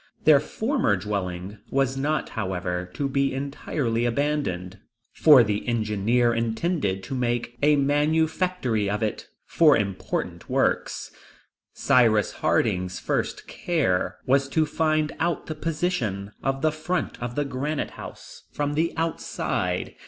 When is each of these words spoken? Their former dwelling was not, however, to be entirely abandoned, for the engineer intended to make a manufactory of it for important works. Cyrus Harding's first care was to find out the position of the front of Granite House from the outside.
Their 0.23 0.39
former 0.39 0.97
dwelling 0.97 1.59
was 1.69 1.95
not, 1.95 2.29
however, 2.29 2.89
to 2.95 3.07
be 3.07 3.35
entirely 3.35 4.05
abandoned, 4.05 4.79
for 5.13 5.43
the 5.43 5.67
engineer 5.67 6.33
intended 6.33 7.03
to 7.03 7.13
make 7.13 7.55
a 7.61 7.75
manufactory 7.75 8.89
of 8.89 9.03
it 9.03 9.27
for 9.45 9.77
important 9.77 10.49
works. 10.49 11.11
Cyrus 11.75 12.31
Harding's 12.41 12.99
first 12.99 13.47
care 13.47 14.17
was 14.25 14.49
to 14.49 14.65
find 14.65 15.11
out 15.19 15.45
the 15.45 15.53
position 15.53 16.31
of 16.41 16.63
the 16.63 16.71
front 16.71 17.21
of 17.21 17.35
Granite 17.49 17.91
House 17.91 18.45
from 18.51 18.73
the 18.73 18.91
outside. 18.97 19.93